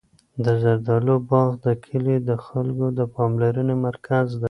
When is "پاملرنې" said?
3.15-3.75